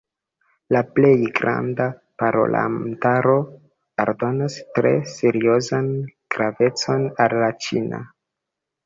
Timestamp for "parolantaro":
2.21-3.35